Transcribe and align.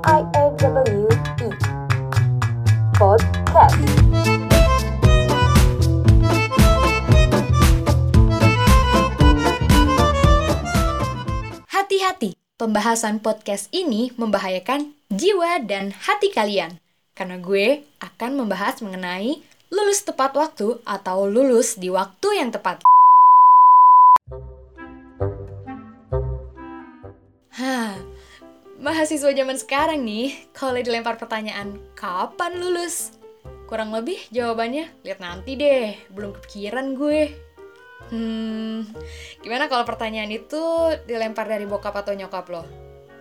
I 0.00 0.24
A 0.32 0.44
W 0.64 1.04
E 1.44 1.48
Podcast. 2.96 3.76
Hati-hati, 11.68 12.32
pembahasan 12.56 13.20
podcast 13.20 13.68
ini 13.76 14.08
membahayakan 14.16 14.96
jiwa 15.12 15.60
dan 15.68 15.92
hati 15.92 16.32
kalian. 16.32 16.80
Karena 17.12 17.36
gue 17.36 17.84
akan 18.00 18.40
membahas 18.40 18.80
mengenai 18.80 19.44
lulus 19.68 20.00
tepat 20.00 20.32
waktu 20.32 20.80
atau 20.88 21.28
lulus 21.28 21.76
di 21.76 21.92
waktu 21.92 22.40
yang 22.40 22.48
tepat. 22.48 22.80
Hah, 27.52 28.00
mahasiswa 28.80 29.30
zaman 29.36 29.60
sekarang 29.60 30.00
nih, 30.02 30.32
kalau 30.56 30.80
dilempar 30.80 31.20
pertanyaan, 31.20 31.76
kapan 31.92 32.56
lulus? 32.56 33.12
Kurang 33.68 33.92
lebih 33.92 34.18
jawabannya, 34.32 34.88
lihat 35.04 35.20
nanti 35.20 35.54
deh, 35.54 35.94
belum 36.10 36.34
kepikiran 36.40 36.96
gue. 36.96 37.30
Hmm, 38.10 38.88
gimana 39.44 39.70
kalau 39.70 39.86
pertanyaan 39.86 40.32
itu 40.32 40.58
dilempar 41.06 41.46
dari 41.46 41.68
bokap 41.68 41.94
atau 41.94 42.16
nyokap 42.16 42.48
lo? 42.50 42.64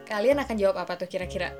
Kalian 0.07 0.41
akan 0.41 0.55
jawab 0.57 0.81
apa 0.81 0.98
tuh 0.98 1.05
kira-kira? 1.05 1.53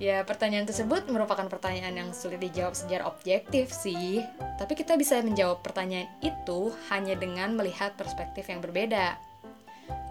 Ya, 0.00 0.24
pertanyaan 0.24 0.64
tersebut 0.64 1.04
merupakan 1.12 1.44
pertanyaan 1.50 1.92
yang 1.92 2.10
sulit 2.16 2.40
dijawab 2.40 2.72
secara 2.72 3.04
objektif 3.04 3.68
sih. 3.74 4.24
Tapi 4.56 4.72
kita 4.72 4.96
bisa 4.96 5.20
menjawab 5.20 5.60
pertanyaan 5.60 6.08
itu 6.24 6.72
hanya 6.88 7.12
dengan 7.12 7.52
melihat 7.52 7.92
perspektif 7.98 8.48
yang 8.48 8.64
berbeda. 8.64 9.20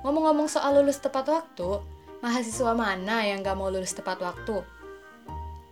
Ngomong-ngomong 0.06 0.46
soal 0.46 0.78
lulus 0.78 1.02
tepat 1.02 1.26
waktu, 1.26 1.82
mahasiswa 2.26 2.74
mana 2.74 3.22
yang 3.22 3.46
gak 3.46 3.54
mau 3.54 3.70
lulus 3.70 3.94
tepat 3.94 4.18
waktu? 4.18 4.66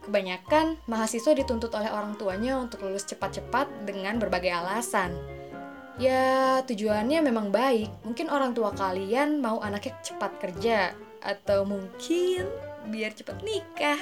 Kebanyakan 0.06 0.78
mahasiswa 0.86 1.34
dituntut 1.34 1.74
oleh 1.74 1.90
orang 1.90 2.14
tuanya 2.14 2.62
untuk 2.62 2.86
lulus 2.86 3.10
cepat-cepat 3.10 3.90
dengan 3.90 4.22
berbagai 4.22 4.54
alasan. 4.54 5.18
Ya, 5.98 6.62
tujuannya 6.62 7.26
memang 7.26 7.50
baik. 7.50 8.06
Mungkin 8.06 8.30
orang 8.30 8.54
tua 8.54 8.70
kalian 8.70 9.42
mau 9.42 9.66
anaknya 9.66 9.98
cepat 10.06 10.38
kerja, 10.38 10.94
atau 11.26 11.66
mungkin 11.66 12.46
biar 12.86 13.18
cepat 13.18 13.42
nikah. 13.42 13.98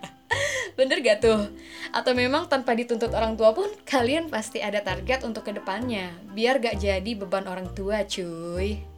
Bener 0.76 1.00
gak 1.00 1.24
tuh? 1.24 1.56
Atau 1.88 2.12
memang 2.12 2.52
tanpa 2.52 2.76
dituntut 2.76 3.16
orang 3.16 3.32
tua 3.40 3.56
pun, 3.56 3.72
kalian 3.88 4.28
pasti 4.28 4.60
ada 4.60 4.84
target 4.84 5.24
untuk 5.24 5.48
ke 5.48 5.56
depannya, 5.56 6.12
biar 6.36 6.60
gak 6.60 6.84
jadi 6.84 7.16
beban 7.16 7.48
orang 7.48 7.72
tua, 7.72 8.04
cuy. 8.04 8.91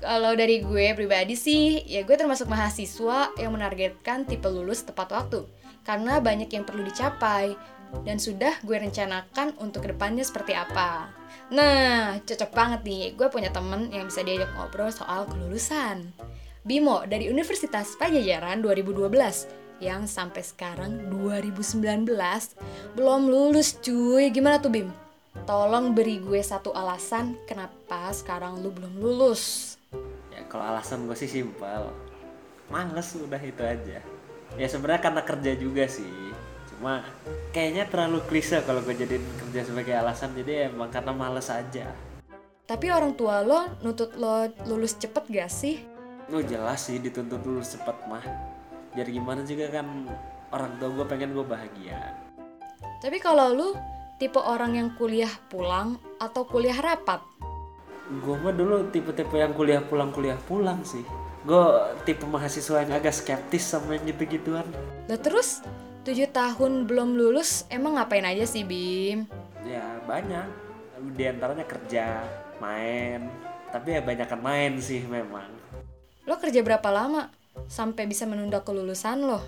Kalau 0.00 0.36
dari 0.36 0.60
gue 0.60 0.92
pribadi 0.92 1.32
sih, 1.34 1.80
ya 1.88 2.04
gue 2.04 2.16
termasuk 2.16 2.50
mahasiswa 2.50 3.32
yang 3.40 3.56
menargetkan 3.56 4.28
tipe 4.28 4.46
lulus 4.48 4.84
tepat 4.84 5.12
waktu. 5.12 5.48
Karena 5.84 6.20
banyak 6.20 6.48
yang 6.52 6.64
perlu 6.64 6.84
dicapai, 6.84 7.56
dan 8.02 8.18
sudah 8.18 8.58
gue 8.66 8.74
rencanakan 8.74 9.54
untuk 9.62 9.86
ke 9.86 9.94
depannya 9.94 10.26
seperti 10.26 10.58
apa. 10.58 11.12
Nah, 11.54 12.18
cocok 12.24 12.50
banget 12.50 12.80
nih, 12.82 13.04
gue 13.14 13.28
punya 13.30 13.54
temen 13.54 13.92
yang 13.94 14.10
bisa 14.10 14.26
diajak 14.26 14.50
ngobrol 14.58 14.90
soal 14.90 15.28
kelulusan. 15.30 16.10
Bimo 16.64 17.04
dari 17.04 17.28
Universitas 17.28 17.92
Pajajaran 18.00 18.64
2012 18.64 19.04
yang 19.84 20.08
sampai 20.08 20.40
sekarang 20.40 21.12
2019 21.12 22.08
belum 22.96 23.22
lulus 23.28 23.76
cuy. 23.84 24.32
Gimana 24.32 24.56
tuh 24.56 24.72
Bim? 24.72 25.03
Tolong 25.42 25.90
beri 25.90 26.22
gue 26.22 26.38
satu 26.38 26.70
alasan 26.70 27.34
kenapa 27.50 28.14
sekarang 28.14 28.62
lu 28.62 28.70
belum 28.70 29.02
lulus. 29.02 29.74
Ya 30.30 30.46
kalau 30.46 30.70
alasan 30.70 31.10
gue 31.10 31.18
sih 31.18 31.26
simpel. 31.26 31.90
Males 32.70 33.10
udah 33.18 33.42
itu 33.42 33.66
aja. 33.66 33.98
Ya 34.54 34.66
sebenarnya 34.70 35.02
karena 35.02 35.22
kerja 35.26 35.52
juga 35.58 35.90
sih 35.90 36.30
cuma 36.74 37.06
kayaknya 37.54 37.86
terlalu 37.86 38.18
klise 38.26 38.58
kalau 38.66 38.82
gue 38.82 38.98
jadi 38.98 39.16
kerja 39.16 39.62
sebagai 39.62 39.94
alasan 39.94 40.34
jadi 40.34 40.74
emang 40.74 40.90
karena 40.90 41.14
males 41.14 41.46
aja 41.46 41.94
tapi 42.64 42.88
orang 42.88 43.12
tua 43.12 43.44
lo 43.44 43.76
nutut 43.84 44.16
lo 44.16 44.48
lulus 44.64 44.96
cepet 44.96 45.28
gak 45.28 45.52
sih? 45.52 45.84
Oh 46.32 46.40
jelas 46.40 46.88
sih 46.88 46.96
dituntut 46.96 47.44
lulus 47.44 47.76
cepet 47.76 47.92
mah 48.08 48.24
Jadi 48.96 49.20
gimana 49.20 49.44
juga 49.44 49.68
kan 49.68 50.08
orang 50.48 50.80
tua 50.80 50.88
gue 50.96 51.04
pengen 51.04 51.36
gue 51.36 51.44
bahagia 51.44 52.16
Tapi 53.04 53.20
kalau 53.20 53.52
lu 53.52 53.68
tipe 54.18 54.38
orang 54.38 54.78
yang 54.78 54.88
kuliah 54.94 55.30
pulang 55.50 55.98
atau 56.22 56.46
kuliah 56.46 56.78
rapat? 56.78 57.20
Gue 58.04 58.36
mah 58.36 58.52
dulu 58.52 58.92
tipe-tipe 58.92 59.32
yang 59.40 59.56
kuliah 59.56 59.80
pulang 59.80 60.12
kuliah 60.12 60.36
pulang 60.44 60.84
sih 60.84 61.00
Gue 61.48 61.64
tipe 62.04 62.28
mahasiswa 62.28 62.84
yang 62.84 62.92
agak 62.92 63.16
skeptis 63.16 63.64
sama 63.64 63.96
yang 63.96 64.12
gitu-gituan 64.12 64.68
Lah 65.08 65.16
terus 65.16 65.64
tujuh 66.04 66.28
tahun 66.28 66.84
belum 66.84 67.16
lulus 67.16 67.64
emang 67.72 67.96
ngapain 67.96 68.28
aja 68.28 68.44
sih 68.44 68.60
Bim? 68.60 69.24
Ya 69.64 70.04
banyak 70.04 70.44
Di 71.16 71.32
antaranya 71.32 71.64
kerja, 71.64 72.20
main 72.60 73.32
Tapi 73.72 73.96
ya 73.96 74.00
banyak 74.04 74.28
main 74.36 74.76
sih 74.84 75.00
memang 75.08 75.48
Lo 76.28 76.36
kerja 76.36 76.60
berapa 76.60 76.92
lama? 76.92 77.32
Sampai 77.72 78.04
bisa 78.04 78.28
menunda 78.28 78.60
kelulusan 78.60 79.24
lo? 79.24 79.40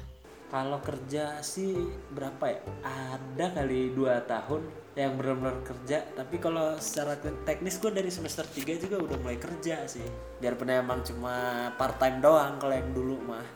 Kalau 0.46 0.78
kerja 0.78 1.42
sih 1.42 1.74
berapa 2.14 2.44
ya? 2.46 2.60
Ada 2.86 3.50
kali 3.50 3.90
dua 3.90 4.22
tahun 4.22 4.62
yang 4.94 5.18
benar-benar 5.18 5.60
kerja. 5.66 6.06
Tapi 6.14 6.38
kalau 6.38 6.78
secara 6.78 7.18
teknis 7.18 7.82
gue 7.82 7.90
dari 7.90 8.08
semester 8.08 8.46
3 8.46 8.78
juga 8.78 8.96
udah 9.02 9.18
mulai 9.20 9.36
kerja 9.42 9.84
sih. 9.90 10.06
Biarpun 10.38 10.70
emang 10.70 11.02
cuma 11.02 11.68
part 11.74 11.98
time 11.98 12.22
doang 12.22 12.62
kalau 12.62 12.74
yang 12.78 12.90
dulu 12.94 13.18
mah. 13.26 13.46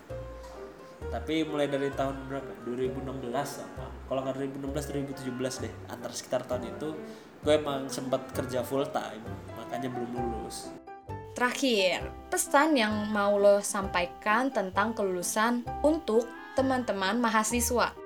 Tapi 1.15 1.47
mulai 1.47 1.71
dari 1.71 1.95
tahun 1.95 2.27
berapa? 2.27 2.51
2016 2.67 3.33
apa? 3.71 3.87
Kalau 4.11 4.21
nggak 4.27 4.37
2016 4.61 5.31
2017 5.31 5.63
deh. 5.63 5.75
Antar 5.89 6.11
sekitar 6.11 6.43
tahun 6.45 6.75
itu 6.75 6.89
gue 7.41 7.55
emang 7.57 7.89
sempat 7.89 8.29
kerja 8.37 8.61
full 8.61 8.85
time 8.91 9.25
makanya 9.57 9.89
belum 9.89 10.11
lulus. 10.13 10.75
Terakhir 11.33 12.11
pesan 12.29 12.77
yang 12.77 13.09
mau 13.15 13.39
lo 13.41 13.65
sampaikan 13.65 14.53
tentang 14.53 14.93
kelulusan 14.93 15.65
untuk 15.81 16.29
teman-teman 16.61 17.17
mahasiswa? 17.17 17.97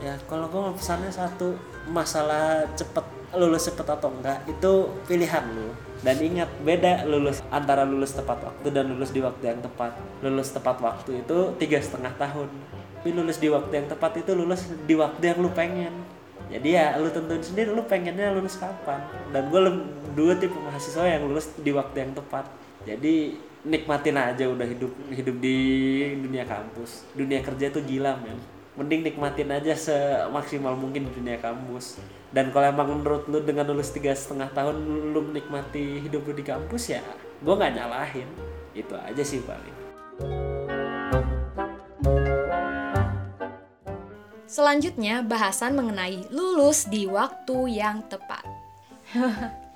Ya 0.00 0.16
kalau 0.24 0.48
gue 0.48 0.80
pesannya 0.80 1.12
satu 1.12 1.60
masalah 1.92 2.64
cepet 2.72 3.04
lulus 3.36 3.68
cepet 3.68 3.84
atau 3.84 4.08
enggak 4.08 4.40
itu 4.48 4.88
pilihan 5.04 5.44
lo 5.52 5.68
dan 6.00 6.16
ingat 6.16 6.48
beda 6.64 7.04
lulus 7.04 7.44
antara 7.52 7.84
lulus 7.84 8.16
tepat 8.16 8.40
waktu 8.40 8.72
dan 8.72 8.88
lulus 8.88 9.12
di 9.12 9.20
waktu 9.20 9.44
yang 9.52 9.60
tepat. 9.60 9.92
Lulus 10.24 10.48
tepat 10.56 10.80
waktu 10.80 11.20
itu 11.20 11.52
tiga 11.60 11.76
setengah 11.84 12.16
tahun. 12.16 12.48
Tapi 12.98 13.12
lulus 13.12 13.36
di 13.36 13.52
waktu 13.52 13.72
yang 13.84 13.86
tepat 13.92 14.24
itu 14.24 14.32
lulus 14.32 14.72
di 14.88 14.94
waktu 14.96 15.22
yang 15.28 15.38
lu 15.44 15.52
pengen. 15.52 15.92
Jadi 16.48 16.68
ya 16.80 16.96
lu 16.96 17.12
tentuin 17.12 17.44
sendiri 17.44 17.76
lu 17.76 17.84
pengennya 17.84 18.32
lulus 18.32 18.56
kapan. 18.56 19.04
Dan 19.36 19.52
gue 19.52 19.60
dua 20.16 20.32
tipe 20.40 20.56
mahasiswa 20.56 21.04
yang 21.04 21.28
lulus 21.28 21.52
di 21.60 21.70
waktu 21.76 22.08
yang 22.08 22.12
tepat. 22.16 22.48
Jadi 22.88 23.36
nikmatin 23.68 24.16
aja 24.16 24.48
udah 24.48 24.64
hidup 24.64 24.92
hidup 25.12 25.36
di 25.38 25.56
dunia 26.16 26.48
kampus. 26.48 27.04
Dunia 27.12 27.44
kerja 27.44 27.68
tuh 27.68 27.84
gila 27.84 28.16
men. 28.16 28.40
Mending 28.80 29.04
nikmatin 29.04 29.52
aja 29.52 29.76
semaksimal 29.76 30.72
mungkin 30.72 31.06
di 31.06 31.12
dunia 31.12 31.36
kampus. 31.36 32.00
Dan 32.32 32.48
kalau 32.48 32.72
emang 32.72 32.88
menurut 32.88 33.28
lu 33.28 33.44
dengan 33.44 33.68
lulus 33.68 33.92
tiga 33.92 34.16
setengah 34.16 34.48
tahun 34.56 34.80
lu 35.12 35.20
menikmati 35.28 36.00
hidup 36.00 36.24
lu 36.24 36.32
di 36.32 36.44
kampus 36.44 36.96
ya 36.96 37.04
gue 37.44 37.54
nggak 37.54 37.74
nyalahin. 37.76 38.28
Itu 38.72 38.96
aja 38.96 39.22
sih 39.22 39.44
paling. 39.44 39.76
Selanjutnya, 44.48 45.20
bahasan 45.20 45.76
mengenai 45.76 46.24
lulus 46.32 46.88
di 46.88 47.04
waktu 47.04 47.78
yang 47.78 48.00
tepat. 48.08 48.42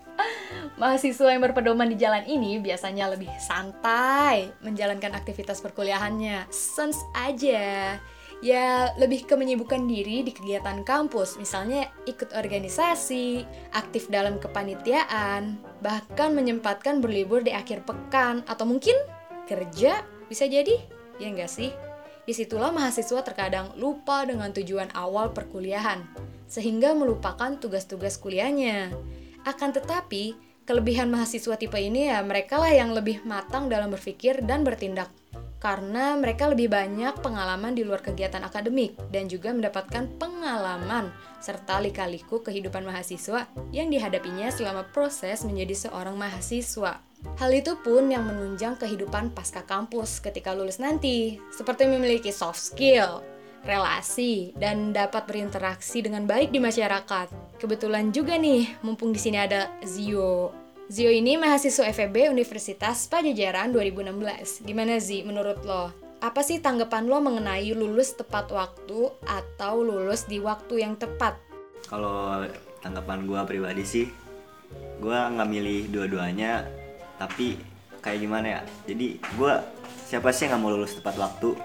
Mahasiswa 0.83 1.31
yang 1.31 1.47
berpedoman 1.47 1.87
di 1.87 1.95
jalan 1.95 2.27
ini 2.27 2.59
biasanya 2.59 3.15
lebih 3.15 3.31
santai 3.39 4.51
menjalankan 4.67 5.15
aktivitas 5.15 5.63
perkuliahannya. 5.63 6.51
Sens 6.51 6.99
aja 7.15 8.03
ya 8.43 8.91
lebih 8.99 9.23
ke 9.23 9.39
menyibukkan 9.39 9.87
diri 9.87 10.27
di 10.27 10.35
kegiatan 10.35 10.83
kampus, 10.83 11.39
misalnya 11.39 11.87
ikut 12.11 12.35
organisasi, 12.35 13.47
aktif 13.79 14.11
dalam 14.11 14.43
kepanitiaan, 14.43 15.63
bahkan 15.79 16.35
menyempatkan 16.35 16.99
berlibur 16.99 17.47
di 17.47 17.55
akhir 17.55 17.87
pekan, 17.87 18.43
atau 18.51 18.67
mungkin 18.67 18.99
kerja, 19.47 20.03
bisa 20.27 20.51
jadi, 20.51 20.83
ya 21.23 21.31
enggak 21.31 21.55
sih? 21.55 21.71
Di 22.27 22.35
situlah 22.35 22.75
mahasiswa 22.75 23.23
terkadang 23.23 23.79
lupa 23.79 24.27
dengan 24.27 24.51
tujuan 24.51 24.91
awal 24.99 25.31
perkuliahan, 25.31 26.03
sehingga 26.51 26.99
melupakan 26.99 27.55
tugas-tugas 27.63 28.19
kuliahnya. 28.19 28.91
Akan 29.47 29.71
tetapi, 29.71 30.35
kelebihan 30.63 31.11
mahasiswa 31.11 31.59
tipe 31.59 31.79
ini 31.79 32.11
ya 32.11 32.23
mereka 32.23 32.59
lah 32.59 32.71
yang 32.71 32.95
lebih 32.95 33.23
matang 33.27 33.67
dalam 33.67 33.91
berpikir 33.91 34.43
dan 34.47 34.63
bertindak 34.63 35.11
karena 35.63 36.19
mereka 36.19 36.51
lebih 36.51 36.67
banyak 36.67 37.23
pengalaman 37.23 37.71
di 37.79 37.87
luar 37.87 38.03
kegiatan 38.03 38.43
akademik 38.43 38.99
dan 39.15 39.31
juga 39.31 39.55
mendapatkan 39.55 40.11
pengalaman 40.19 41.15
serta 41.39 41.79
lika-liku 41.79 42.43
kehidupan 42.43 42.83
mahasiswa 42.83 43.47
yang 43.71 43.87
dihadapinya 43.87 44.51
selama 44.51 44.83
proses 44.91 45.47
menjadi 45.47 45.87
seorang 45.87 46.19
mahasiswa. 46.19 46.99
Hal 47.39 47.51
itu 47.55 47.79
pun 47.79 48.11
yang 48.11 48.27
menunjang 48.27 48.75
kehidupan 48.75 49.31
pasca 49.31 49.63
kampus 49.63 50.19
ketika 50.19 50.51
lulus 50.51 50.83
nanti, 50.83 51.39
seperti 51.55 51.87
memiliki 51.87 52.35
soft 52.35 52.59
skill, 52.59 53.23
relasi, 53.63 54.55
dan 54.59 54.91
dapat 54.91 55.27
berinteraksi 55.27 56.03
dengan 56.03 56.27
baik 56.27 56.51
di 56.51 56.59
masyarakat. 56.59 57.59
Kebetulan 57.59 58.11
juga 58.11 58.35
nih, 58.39 58.83
mumpung 58.83 59.15
di 59.15 59.21
sini 59.23 59.39
ada 59.39 59.71
Zio. 59.87 60.51
Zio 60.91 61.09
ini 61.09 61.39
mahasiswa 61.39 61.89
FEB 61.89 62.29
Universitas 62.29 63.07
Pajajaran 63.07 63.71
2016. 63.71 64.67
Gimana 64.67 64.99
Zi 64.99 65.23
menurut 65.23 65.63
lo? 65.63 65.95
Apa 66.23 66.43
sih 66.43 66.63
tanggapan 66.63 67.07
lo 67.11 67.19
mengenai 67.19 67.71
lulus 67.75 68.15
tepat 68.15 68.51
waktu 68.55 69.11
atau 69.27 69.83
lulus 69.83 70.27
di 70.27 70.39
waktu 70.39 70.87
yang 70.87 70.95
tepat? 70.99 71.39
Kalau 71.87 72.47
tanggapan 72.83 73.27
gue 73.27 73.41
pribadi 73.47 73.83
sih, 73.87 74.07
gue 75.03 75.17
nggak 75.17 75.49
milih 75.51 75.91
dua-duanya, 75.91 76.67
tapi 77.19 77.59
kayak 78.03 78.19
gimana 78.23 78.47
ya? 78.59 78.61
Jadi 78.87 79.19
gue 79.19 79.55
siapa 80.13 80.29
sih 80.29 80.45
yang 80.45 80.61
nggak 80.61 80.63
mau 80.69 80.77
lulus 80.77 81.01
tepat 81.01 81.17
waktu? 81.17 81.57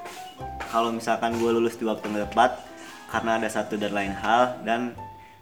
Kalau 0.72 0.96
misalkan 0.96 1.36
gue 1.36 1.52
lulus 1.52 1.76
di 1.76 1.84
waktu 1.84 2.08
yang 2.08 2.32
tepat, 2.32 2.64
karena 3.12 3.44
ada 3.44 3.52
satu 3.52 3.76
dan 3.76 3.92
lain 3.92 4.16
hal 4.16 4.64
dan 4.64 4.96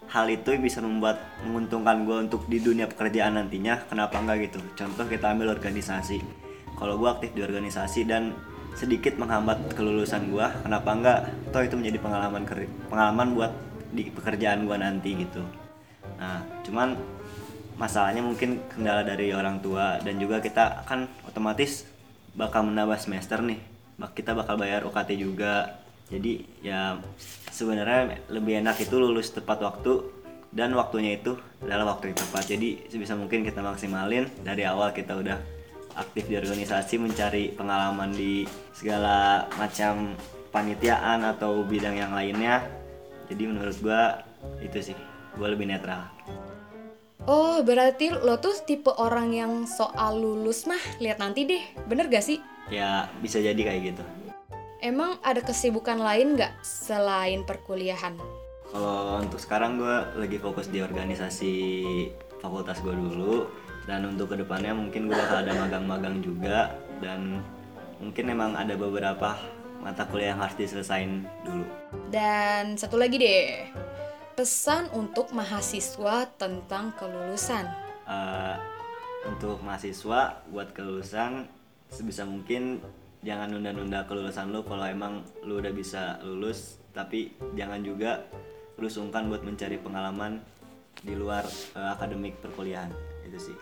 hal 0.10 0.26
itu 0.26 0.58
bisa 0.58 0.82
membuat 0.82 1.22
menguntungkan 1.46 2.02
gue 2.02 2.18
untuk 2.26 2.50
di 2.50 2.58
dunia 2.58 2.90
pekerjaan 2.90 3.38
nantinya 3.38 3.86
kenapa 3.86 4.18
enggak 4.18 4.50
gitu? 4.50 4.58
Contoh 4.74 5.06
kita 5.06 5.38
ambil 5.38 5.54
organisasi. 5.54 6.18
Kalau 6.82 6.98
gue 6.98 7.06
aktif 7.06 7.30
di 7.38 7.46
organisasi 7.46 8.10
dan 8.10 8.34
sedikit 8.74 9.22
menghambat 9.22 9.78
kelulusan 9.78 10.34
gue 10.34 10.46
kenapa 10.66 10.90
enggak 10.90 11.20
toh 11.54 11.62
itu 11.62 11.78
menjadi 11.78 12.02
pengalaman 12.02 12.44
pengalaman 12.90 13.28
buat 13.38 13.52
di 13.94 14.10
pekerjaan 14.10 14.66
gue 14.66 14.78
nanti 14.82 15.14
gitu. 15.14 15.46
Nah 16.18 16.42
cuman 16.66 16.98
masalahnya 17.78 18.26
mungkin 18.26 18.66
kendala 18.66 19.06
dari 19.06 19.30
orang 19.30 19.62
tua 19.62 20.02
dan 20.02 20.18
juga 20.18 20.42
kita 20.42 20.84
kan 20.90 21.06
otomatis 21.30 21.95
bakal 22.36 22.68
menambah 22.68 23.00
semester 23.00 23.40
nih. 23.42 23.60
Kita 24.12 24.36
bakal 24.36 24.60
bayar 24.60 24.84
UKT 24.84 25.16
juga. 25.16 25.80
Jadi 26.06 26.46
ya 26.62 27.02
sebenarnya 27.50 28.22
lebih 28.30 28.62
enak 28.62 28.78
itu 28.78 29.02
lulus 29.02 29.34
tepat 29.34 29.64
waktu 29.66 30.06
dan 30.54 30.72
waktunya 30.78 31.18
itu 31.18 31.34
adalah 31.64 31.98
waktu 31.98 32.14
yang 32.14 32.20
tepat. 32.20 32.44
Jadi 32.46 32.70
sebisa 32.92 33.18
mungkin 33.18 33.42
kita 33.42 33.64
maksimalin. 33.64 34.30
Dari 34.44 34.64
awal 34.68 34.94
kita 34.94 35.18
udah 35.18 35.40
aktif 35.96 36.28
di 36.28 36.36
organisasi 36.36 37.00
mencari 37.02 37.56
pengalaman 37.56 38.12
di 38.14 38.44
segala 38.76 39.48
macam 39.56 40.14
panitiaan 40.52 41.26
atau 41.26 41.64
bidang 41.66 41.98
yang 41.98 42.12
lainnya. 42.14 42.62
Jadi 43.32 43.44
menurut 43.50 43.76
gua 43.82 44.22
itu 44.62 44.94
sih. 44.94 44.98
Gua 45.36 45.52
lebih 45.52 45.68
netral 45.68 46.16
Oh, 47.26 47.58
berarti 47.66 48.14
lo 48.14 48.38
tuh 48.38 48.54
tipe 48.70 48.94
orang 49.02 49.34
yang 49.34 49.54
soal 49.66 50.22
lulus 50.22 50.70
mah 50.70 50.78
lihat 51.02 51.18
nanti 51.18 51.50
deh. 51.50 51.64
Bener 51.90 52.06
gak 52.06 52.22
sih? 52.22 52.38
Ya, 52.70 53.10
bisa 53.18 53.42
jadi 53.42 53.58
kayak 53.58 53.82
gitu. 53.94 54.04
Emang 54.78 55.18
ada 55.26 55.42
kesibukan 55.42 55.98
lain 55.98 56.38
nggak 56.38 56.62
selain 56.62 57.42
perkuliahan? 57.42 58.14
Kalau 58.70 59.18
untuk 59.18 59.42
sekarang 59.42 59.82
gue 59.82 59.96
lagi 60.22 60.38
fokus 60.38 60.70
di 60.70 60.86
organisasi 60.86 61.54
fakultas 62.38 62.78
gue 62.86 62.94
dulu 62.94 63.50
dan 63.90 64.06
untuk 64.06 64.30
ke 64.30 64.46
depannya 64.46 64.78
mungkin 64.78 65.10
gue 65.10 65.18
bakal 65.18 65.42
ada 65.42 65.58
magang-magang 65.58 66.22
juga 66.22 66.78
dan 67.02 67.42
mungkin 67.98 68.30
emang 68.30 68.54
ada 68.54 68.78
beberapa 68.78 69.34
mata 69.82 70.06
kuliah 70.06 70.38
yang 70.38 70.46
harus 70.46 70.58
diselesain 70.62 71.26
dulu. 71.42 71.66
Dan 72.14 72.78
satu 72.78 73.02
lagi 73.02 73.18
deh, 73.18 73.66
pesan 74.36 74.92
untuk 74.92 75.32
mahasiswa 75.32 76.28
tentang 76.36 76.92
kelulusan. 77.00 77.66
Uh, 78.06 78.60
untuk 79.26 79.64
mahasiswa 79.66 80.44
buat 80.52 80.76
kelulusan 80.76 81.50
sebisa 81.90 82.28
mungkin 82.28 82.84
jangan 83.26 83.50
nunda-nunda 83.50 84.06
kelulusan 84.06 84.54
lu 84.54 84.62
kalau 84.62 84.86
emang 84.86 85.26
lu 85.42 85.58
udah 85.58 85.74
bisa 85.74 86.22
lulus 86.22 86.78
tapi 86.94 87.34
jangan 87.58 87.82
juga 87.82 88.22
lu 88.78 88.86
sungkan 88.86 89.32
buat 89.32 89.42
mencari 89.42 89.82
pengalaman 89.82 90.44
di 91.02 91.18
luar 91.18 91.48
uh, 91.74 91.98
akademik 91.98 92.38
perkuliahan 92.44 92.94
itu 93.26 93.52
sih 93.52 93.58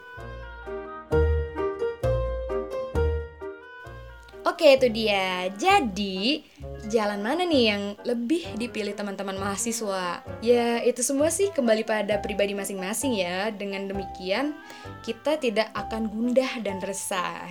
Oke 4.64 4.80
itu 4.80 5.04
dia 5.04 5.52
Jadi 5.60 6.40
jalan 6.88 7.20
mana 7.20 7.44
nih 7.44 7.76
yang 7.76 7.84
lebih 8.08 8.48
dipilih 8.56 8.96
teman-teman 8.96 9.36
mahasiswa? 9.36 10.24
Ya 10.40 10.80
itu 10.88 11.04
semua 11.04 11.28
sih 11.28 11.52
kembali 11.52 11.84
pada 11.84 12.24
pribadi 12.24 12.56
masing-masing 12.56 13.12
ya 13.12 13.52
Dengan 13.52 13.92
demikian 13.92 14.56
kita 15.04 15.36
tidak 15.36 15.68
akan 15.76 16.08
gundah 16.08 16.64
dan 16.64 16.80
resah 16.80 17.44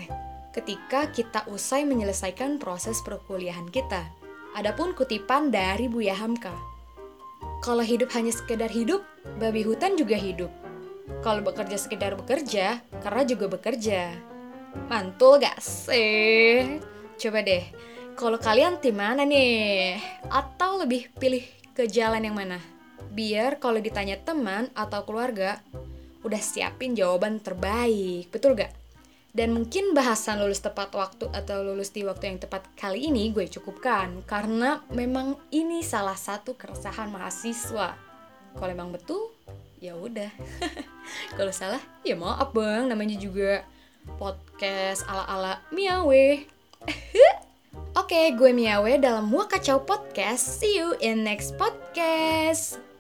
ketika 0.56 1.12
kita 1.12 1.44
usai 1.52 1.84
menyelesaikan 1.84 2.56
proses 2.56 3.04
perkuliahan 3.04 3.68
kita. 3.68 4.08
Adapun 4.56 4.96
kutipan 4.96 5.52
dari 5.52 5.92
Buya 5.92 6.16
Hamka. 6.16 6.56
Kalau 7.60 7.84
hidup 7.84 8.08
hanya 8.16 8.32
sekedar 8.32 8.72
hidup, 8.72 9.04
babi 9.36 9.60
hutan 9.68 10.00
juga 10.00 10.16
hidup. 10.16 10.48
Kalau 11.20 11.44
bekerja 11.44 11.76
sekedar 11.76 12.16
bekerja, 12.16 12.80
karena 13.04 13.22
juga 13.28 13.52
bekerja. 13.52 14.16
Mantul 14.88 15.44
gak 15.44 15.60
sih? 15.60 16.91
Coba 17.22 17.38
deh, 17.38 17.62
kalau 18.18 18.34
kalian 18.34 18.82
tim 18.82 18.98
mana 18.98 19.22
nih? 19.22 19.94
Atau 20.26 20.82
lebih 20.82 21.06
pilih 21.22 21.46
ke 21.70 21.86
jalan 21.86 22.18
yang 22.18 22.34
mana? 22.34 22.58
Biar 23.14 23.62
kalau 23.62 23.78
ditanya 23.78 24.18
teman 24.18 24.66
atau 24.74 25.06
keluarga, 25.06 25.62
udah 26.26 26.42
siapin 26.42 26.98
jawaban 26.98 27.38
terbaik, 27.38 28.26
betul 28.34 28.58
gak? 28.58 28.74
Dan 29.30 29.54
mungkin 29.54 29.94
bahasan 29.94 30.42
lulus 30.42 30.66
tepat 30.66 30.90
waktu 30.98 31.30
atau 31.30 31.62
lulus 31.62 31.94
di 31.94 32.02
waktu 32.02 32.26
yang 32.26 32.38
tepat 32.42 32.66
kali 32.74 33.06
ini 33.06 33.30
gue 33.30 33.46
cukupkan 33.46 34.26
karena 34.26 34.82
memang 34.90 35.38
ini 35.54 35.78
salah 35.86 36.18
satu 36.18 36.58
keresahan 36.58 37.06
mahasiswa. 37.06 37.94
Kalau 38.58 38.66
emang 38.74 38.90
betul, 38.90 39.30
ya 39.78 39.94
udah. 39.94 40.34
Kalau 41.38 41.54
salah, 41.54 41.78
ya 42.02 42.18
maaf 42.18 42.50
bang, 42.50 42.90
namanya 42.90 43.14
juga 43.14 43.62
podcast 44.18 45.06
ala-ala 45.06 45.62
Miawe. 45.70 46.61
Oke, 47.92 48.08
okay, 48.12 48.26
gue 48.34 48.50
Miawe 48.52 48.98
dalam 48.98 49.28
Wakacau 49.32 49.84
Podcast. 49.84 50.60
See 50.60 50.76
you 50.76 50.96
in 51.00 51.24
next 51.24 51.56
podcast. 51.60 52.91